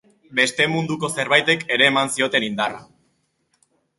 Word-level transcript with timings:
Beste 0.37 0.65
Munduko 0.75 1.09
zenbaitek 1.17 1.67
ere 1.77 1.89
eman 1.91 2.11
zioten 2.15 2.47
indarra. 2.49 2.83